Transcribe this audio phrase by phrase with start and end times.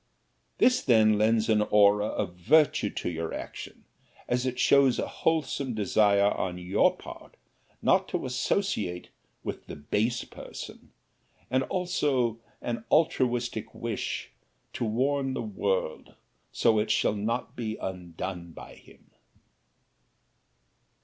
[0.57, 3.85] This then lends an aura of virtue to your action,
[4.27, 7.37] as it shows a wholesome desire on your part
[7.83, 9.09] not to associate
[9.43, 10.91] with the base person,
[11.51, 14.31] and also an altruistic wish
[14.73, 16.15] to warn the world
[16.51, 19.11] so it shall not be undone by him.